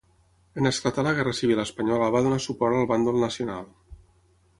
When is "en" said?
0.61-0.69